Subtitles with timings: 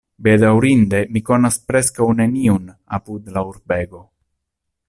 [0.27, 2.67] Bedaŭrinde, mi konas preskaŭ neniun
[3.01, 4.07] apud la urbego.